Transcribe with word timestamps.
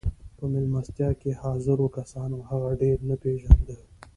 په 0.37 0.43
مېلمستيا 0.51 1.09
کې 1.21 1.39
حاضرو 1.41 1.87
کسانو 1.97 2.37
هغه 2.49 2.69
ډېر 2.81 2.97
نه 3.09 3.15
پېژانده. 3.21 3.75